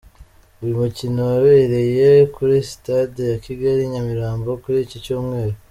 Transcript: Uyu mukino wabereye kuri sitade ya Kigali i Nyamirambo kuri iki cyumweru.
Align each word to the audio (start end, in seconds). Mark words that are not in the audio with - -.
Uyu 0.61 0.73
mukino 0.81 1.19
wabereye 1.31 2.09
kuri 2.35 2.55
sitade 2.69 3.21
ya 3.31 3.37
Kigali 3.45 3.81
i 3.85 3.91
Nyamirambo 3.93 4.49
kuri 4.63 4.77
iki 4.85 4.97
cyumweru. 5.05 5.55